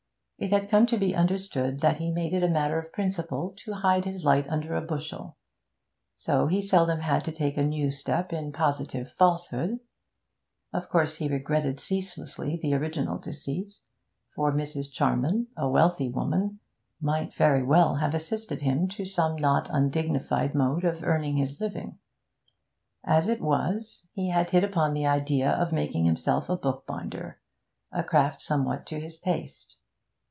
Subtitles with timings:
[0.43, 3.73] It had come to be understood that he made it a matter of principle to
[3.73, 5.37] hide his light under a bushel,
[6.15, 9.81] so he seldom had to take a new step in positive falsehood.
[10.73, 13.75] Of course he regretted ceaselessly the original deceit,
[14.35, 14.91] for Mrs.
[14.91, 16.59] Charman, a wealthy woman,
[16.99, 21.99] might very well have assisted him to some not undignified mode of earning his living.
[23.03, 27.39] As it was, he had hit upon the idea of making himself a bookbinder,
[27.91, 29.77] a craft somewhat to his taste.